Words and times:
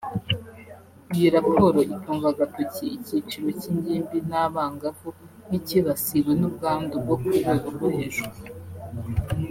Iyi 1.15 1.27
raporo 1.35 1.79
itunga 1.93 2.27
agatoki 2.33 2.79
icyiciro 2.97 3.47
cy’ingimbi 3.59 4.17
n’abangavu 4.29 5.09
nk’icyibasiwe 5.47 6.31
n’ubwandu 6.39 6.93
bwo 7.03 7.15
ku 7.21 7.27
rwego 7.37 7.67
rwo 7.75 7.87
hejuru 7.97 8.35